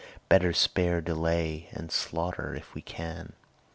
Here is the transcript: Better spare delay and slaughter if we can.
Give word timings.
Better 0.29 0.51
spare 0.51 0.99
delay 0.99 1.69
and 1.73 1.91
slaughter 1.91 2.55
if 2.55 2.73
we 2.73 2.81
can. 2.81 3.33